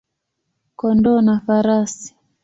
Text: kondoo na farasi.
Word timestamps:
kondoo 0.79 1.19
na 1.25 1.33
farasi. 1.45 2.09